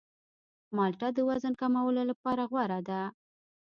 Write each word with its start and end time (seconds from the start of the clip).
مالټه 0.75 1.07
د 1.13 1.19
وزن 1.29 1.53
کمولو 1.61 2.01
لپاره 2.11 2.43
غوره 2.51 2.79
ده. 2.89 3.01